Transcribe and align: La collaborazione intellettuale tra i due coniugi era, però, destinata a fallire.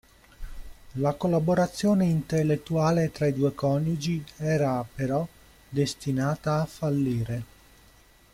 La 0.93 1.13
collaborazione 1.13 2.05
intellettuale 2.05 3.11
tra 3.11 3.27
i 3.27 3.33
due 3.33 3.53
coniugi 3.53 4.25
era, 4.37 4.83
però, 4.83 5.27
destinata 5.69 6.59
a 6.59 6.65
fallire. 6.65 7.43